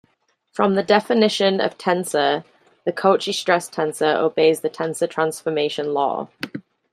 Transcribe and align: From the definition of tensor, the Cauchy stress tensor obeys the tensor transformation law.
From 0.51 0.73
the 0.73 0.81
definition 0.81 1.61
of 1.61 1.77
tensor, 1.77 2.43
the 2.85 2.91
Cauchy 2.91 3.31
stress 3.33 3.69
tensor 3.69 4.15
obeys 4.17 4.61
the 4.61 4.69
tensor 4.71 5.07
transformation 5.07 5.93
law. 5.93 6.27